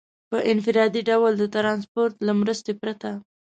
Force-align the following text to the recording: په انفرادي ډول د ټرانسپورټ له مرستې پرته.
په 0.29 0.37
انفرادي 0.51 1.01
ډول 1.09 1.31
د 1.37 1.43
ټرانسپورټ 1.55 2.13
له 2.27 2.33
مرستې 2.41 2.73
پرته. 2.81 3.09